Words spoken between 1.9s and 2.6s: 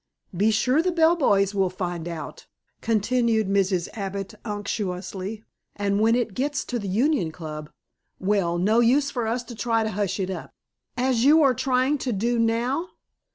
it out,"